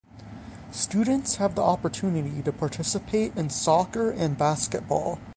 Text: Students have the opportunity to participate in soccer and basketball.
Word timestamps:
Students 0.71 1.35
have 1.35 1.53
the 1.53 1.61
opportunity 1.61 2.41
to 2.41 2.51
participate 2.51 3.37
in 3.37 3.51
soccer 3.51 4.09
and 4.09 4.35
basketball. 4.35 5.19